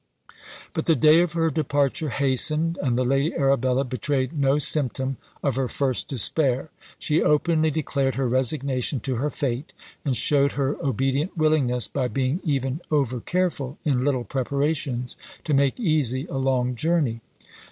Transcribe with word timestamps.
But 0.73 0.87
the 0.87 0.95
day 0.95 1.21
of 1.21 1.33
her 1.33 1.51
departure 1.51 2.09
hastened, 2.09 2.79
and 2.81 2.97
the 2.97 3.03
Lady 3.03 3.35
Arabella 3.35 3.83
betrayed 3.83 4.33
no 4.33 4.57
symptom 4.57 5.17
of 5.43 5.57
her 5.57 5.67
first 5.67 6.07
despair. 6.07 6.71
She 6.97 7.21
openly 7.21 7.69
declared 7.69 8.15
her 8.15 8.27
resignation 8.27 8.99
to 9.01 9.17
her 9.17 9.29
fate, 9.29 9.73
and 10.03 10.17
showed 10.17 10.53
her 10.53 10.75
obedient 10.83 11.37
willingness, 11.37 11.87
by 11.87 12.07
being 12.07 12.39
even 12.43 12.81
over 12.89 13.19
careful 13.21 13.77
in 13.85 14.03
little 14.03 14.23
preparations 14.23 15.17
to 15.43 15.53
make 15.53 15.79
easy 15.79 16.25
a 16.25 16.33
long 16.37 16.73
journey. 16.75 17.21